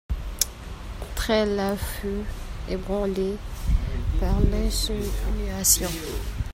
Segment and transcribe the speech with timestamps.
[1.13, 2.25] Trélat fut
[2.67, 3.35] ébranlé
[4.19, 5.91] par l'insinuation.